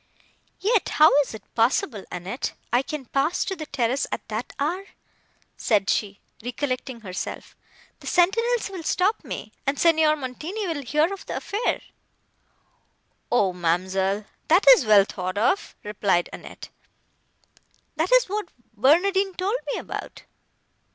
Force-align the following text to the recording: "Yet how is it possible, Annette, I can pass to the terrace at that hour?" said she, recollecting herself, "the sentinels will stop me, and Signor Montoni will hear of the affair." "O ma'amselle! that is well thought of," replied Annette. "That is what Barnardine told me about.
"Yet 0.59 0.89
how 0.89 1.15
is 1.21 1.35
it 1.35 1.43
possible, 1.53 2.03
Annette, 2.11 2.53
I 2.73 2.81
can 2.81 3.05
pass 3.05 3.45
to 3.45 3.55
the 3.55 3.67
terrace 3.67 4.07
at 4.11 4.27
that 4.29 4.51
hour?" 4.57 4.85
said 5.57 5.91
she, 5.91 6.19
recollecting 6.43 7.01
herself, 7.01 7.55
"the 7.99 8.07
sentinels 8.07 8.71
will 8.71 8.81
stop 8.81 9.23
me, 9.23 9.51
and 9.67 9.77
Signor 9.79 10.15
Montoni 10.15 10.65
will 10.65 10.81
hear 10.81 11.13
of 11.13 11.27
the 11.27 11.37
affair." 11.37 11.81
"O 13.31 13.53
ma'amselle! 13.53 14.25
that 14.47 14.65
is 14.71 14.87
well 14.87 15.05
thought 15.05 15.37
of," 15.37 15.75
replied 15.83 16.29
Annette. 16.33 16.69
"That 17.95 18.11
is 18.11 18.25
what 18.25 18.47
Barnardine 18.75 19.35
told 19.35 19.57
me 19.71 19.77
about. 19.77 20.23